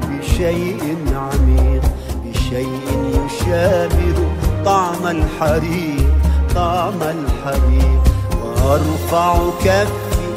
بشيء 0.09 0.97
عميق 1.15 1.83
بشيء 2.25 2.89
يشابه 3.27 4.19
طعم 4.65 5.07
الحريق 5.07 6.09
طعم 6.55 7.01
الحريق. 7.03 8.03
وأرفع 8.43 9.37
كفي 9.65 10.29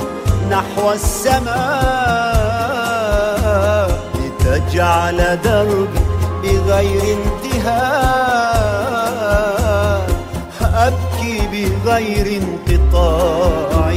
نحو 0.51 0.91
السماء 0.91 1.51
لتجعل 4.15 5.39
دربي 5.43 5.99
بغير 6.43 7.17
انتهاء. 7.17 8.30
أبكي 11.80 11.80
بغير 11.84 12.42
انقطاع 12.42 13.90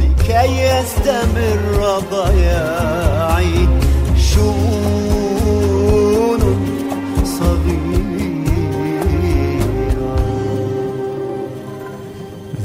لكي 0.00 0.50
يستمر 0.60 1.98
ضياعي 2.10 3.68
شؤون 4.16 5.60
صغيرة 7.24 7.90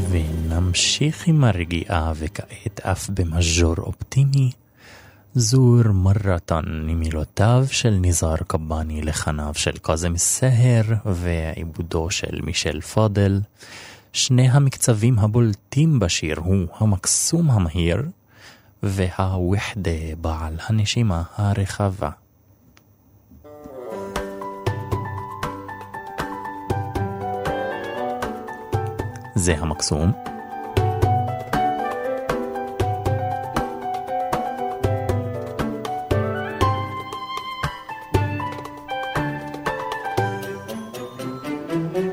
ונמשיך 0.09 1.27
עם 1.27 1.43
הרגיעה 1.43 2.13
וכעת 2.15 2.79
אף 2.79 3.09
במז'ור 3.09 3.75
אופטימי. 3.77 4.51
זור 5.37 5.91
מרתן 5.93 6.65
ממילותיו 6.65 7.65
של 7.71 7.89
ניזאר 7.89 8.35
קבאני 8.47 9.01
לחניו 9.01 9.51
של 9.53 9.77
קאזם 9.81 10.17
סהר 10.17 10.83
ועיבודו 11.05 12.11
של 12.11 12.41
מישל 12.43 12.81
פאדל. 12.81 13.39
שני 14.12 14.48
המקצבים 14.48 15.18
הבולטים 15.18 15.98
בשיר 15.98 16.38
הוא 16.38 16.66
המקסום 16.78 17.50
המהיר 17.50 18.02
והווחדה 18.82 20.14
בעל 20.20 20.54
הנשימה 20.68 21.22
הרחבה. 21.36 22.10
זה 29.34 29.54
המקסום. 29.58 30.12
زر 41.92 42.09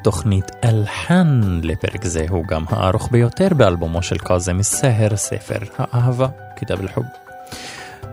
בתוכנית 0.00 0.50
אלחן 0.64 1.60
לפרק 1.62 2.04
זה 2.04 2.26
הוא 2.28 2.44
גם 2.44 2.64
הארוך 2.68 3.08
ביותר 3.10 3.48
באלבומו 3.56 4.02
של 4.02 4.18
קאזם 4.18 4.62
סהר, 4.62 5.16
ספר 5.16 5.58
האהבה, 5.78 6.28
כתב 6.56 6.80
אל-חוב. 6.80 7.04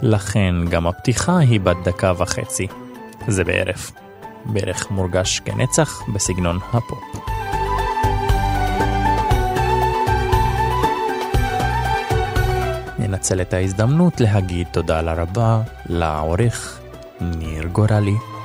לכן 0.01 0.55
גם 0.69 0.87
הפתיחה 0.87 1.37
היא 1.37 1.59
בת 1.59 1.75
דקה 1.83 2.13
וחצי. 2.17 2.67
זה 3.27 3.43
בערך. 3.43 3.91
בערך 4.45 4.91
מורגש 4.91 5.39
כנצח 5.39 6.01
בסגנון 6.13 6.59
הפופ. 6.73 7.03
ננצל 12.99 13.41
את 13.41 13.53
ההזדמנות 13.53 14.21
להגיד 14.21 14.67
תודה 14.71 15.01
לרבה 15.01 15.61
לעורך 15.85 16.79
ניר 17.21 17.67
גורלי. 17.67 18.36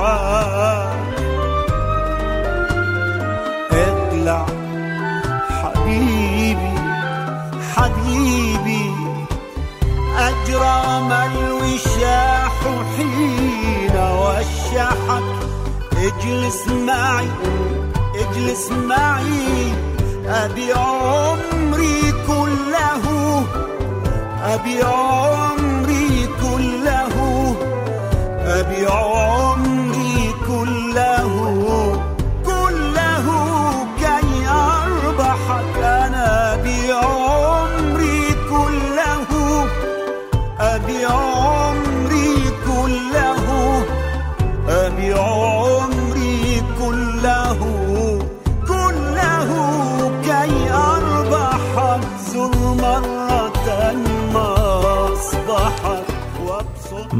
الحال. 0.00 1.00
اطلع 3.72 4.46
حبيبي 5.62 6.74
حبيبي. 7.76 8.90
أجرام 10.18 11.12
الوشاح 11.12 12.52
حين 12.96 13.96
وشحك 13.96 15.28
اجلس 15.96 16.68
معي 16.68 17.28
اجلس 18.14 18.70
معي. 18.70 19.74
أبي 20.26 20.72
عمري 20.72 22.12
كله 22.26 23.04
أبي 24.44 24.82
عمري 24.82 26.28
كله. 26.42 27.14
أبي 28.46 28.86
عمري 28.86 29.39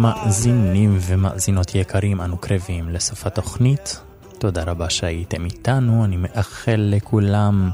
מאזינים 0.00 0.98
ומאזינות 1.00 1.74
יקרים, 1.74 2.20
אנו 2.20 2.38
קרבים 2.38 2.88
לסוף 2.88 3.26
התוכנית. 3.26 4.00
תודה 4.38 4.62
רבה 4.64 4.90
שהייתם 4.90 5.44
איתנו, 5.44 6.04
אני 6.04 6.16
מאחל 6.16 6.76
לכולם 6.76 7.70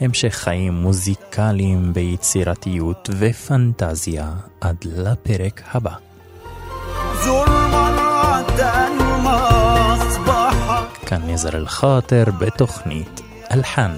המשך 0.00 0.34
חיים 0.34 0.74
מוזיקליים 0.74 1.92
ביצירתיות 1.92 3.10
ופנטזיה 3.18 4.32
עד 4.60 4.76
לפרק 4.84 5.62
הבא. 5.72 5.94
כאן 11.06 11.22
נזר 11.26 11.56
אל-חאטר 11.56 12.24
בתוכנית 12.38 13.20
אלחן. 13.52 13.90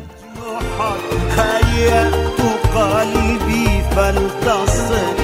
هيأت 1.36 2.40
قلبي 2.74 3.82
فالتصق 3.94 5.21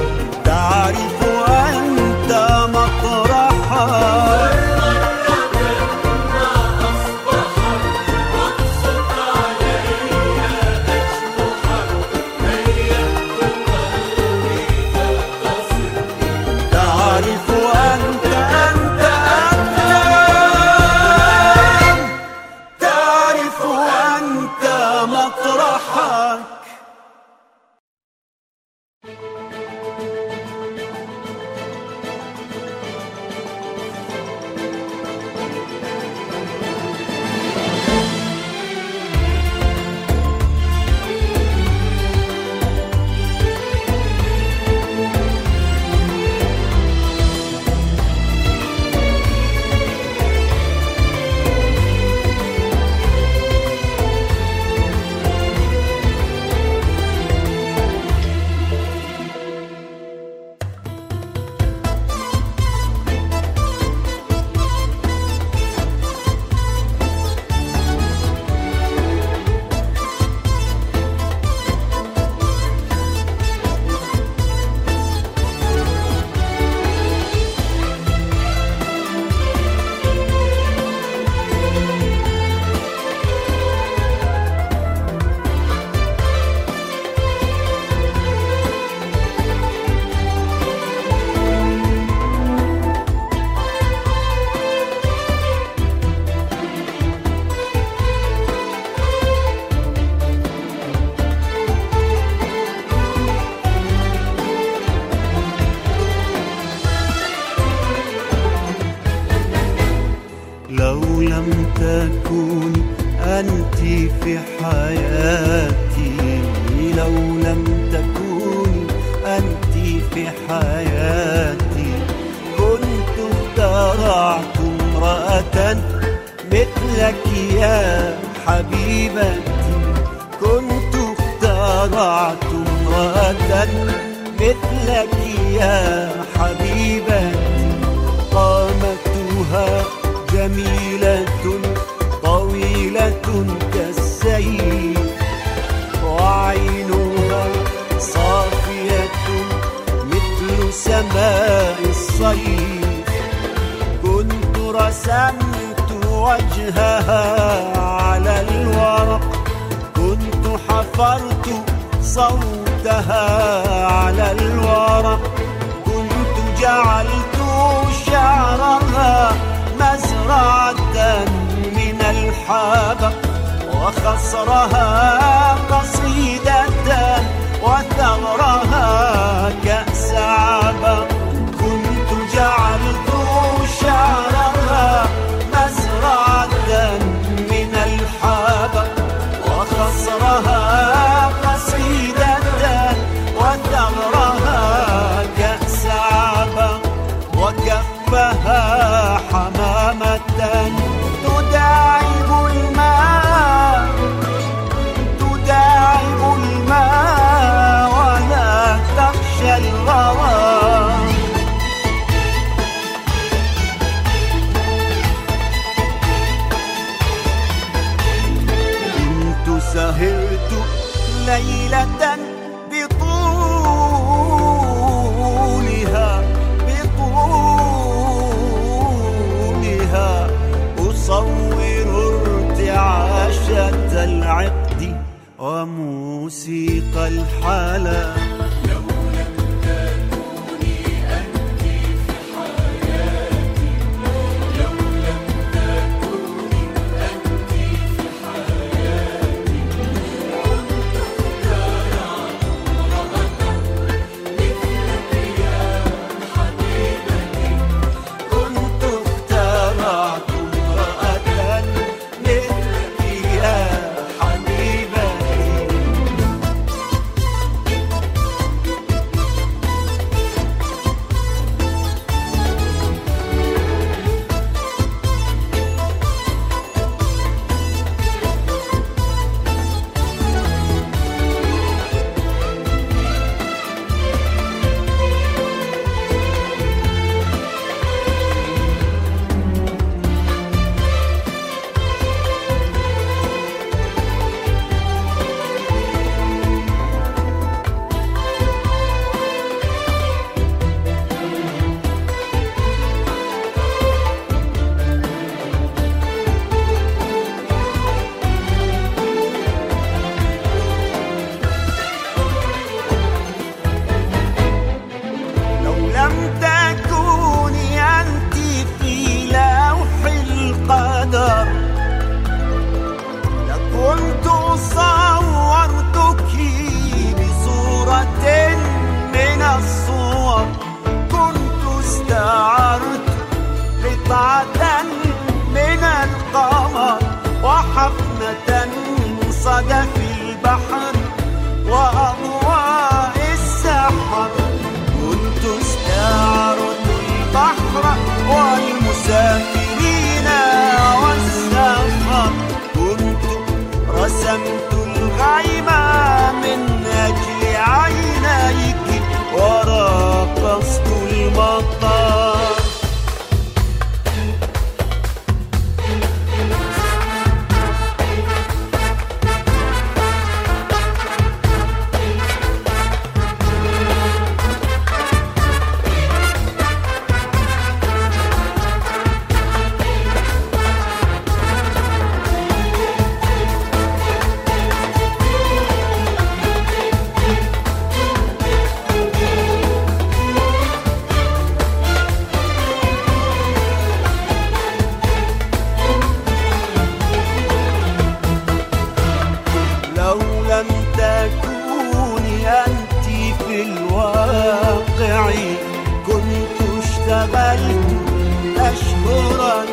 أشهرا 408.82 409.64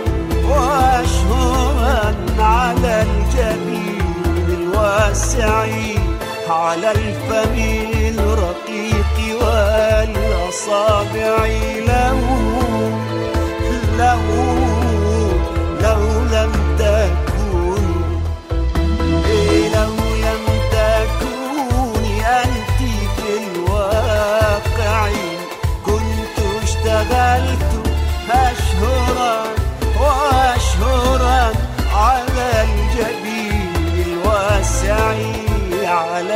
وأشهرا 0.50 2.16
على 2.40 3.02
الجبين 3.02 4.02
الواسع 4.50 5.66
على 6.50 6.92
الفم 6.92 7.56
الرقيق 8.20 9.16
والأصابع 9.42 11.46
له 11.88 12.20
له 13.98 14.24
لو 15.82 16.04
لم 16.36 16.52
تكوني 16.80 18.06
إيه 19.26 19.70
لو 19.76 19.94
لم 20.26 20.44
تكوني 20.72 22.16
أنت 22.44 22.80
في 23.16 23.30
الواقع 23.44 25.10
كنت 25.86 26.38
اشتغلت 26.64 27.72
أشهرا 28.30 28.65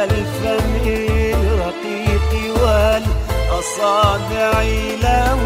الفم 0.04 0.86
الرقيق 0.86 2.32
والأصابع 2.64 4.52
له 5.04 5.40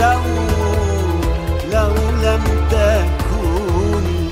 لو 0.00 0.22
لو 1.72 1.94
لم 2.22 2.44
تكوني 2.70 4.22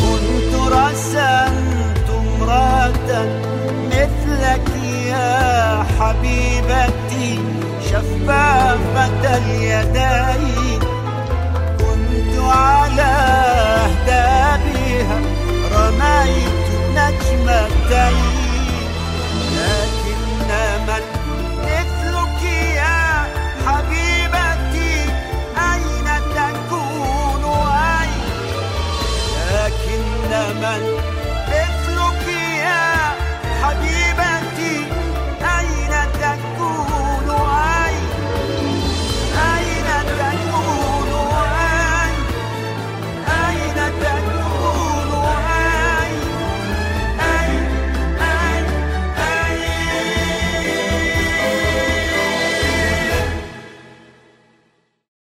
كنت 0.00 0.52
رسمت 0.72 2.08
امرأة 2.10 3.10
مثلك 3.86 4.68
يا 5.06 5.84
حبيبتي 6.00 7.30
شفافة 7.90 9.36
اليدين 9.36 10.80
كنت 11.78 12.34
على 12.44 13.12
أهدابها 13.82 15.18
رميت 15.74 16.49
نجمتين 17.49 18.28